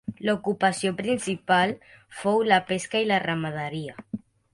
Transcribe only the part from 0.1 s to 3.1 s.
L'ocupació principal fou la pesca i